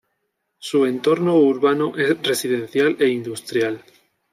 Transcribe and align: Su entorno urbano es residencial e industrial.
Su 0.57 0.87
entorno 0.87 1.35
urbano 1.37 1.95
es 1.95 2.17
residencial 2.23 2.97
e 3.01 3.09
industrial. 3.09 3.83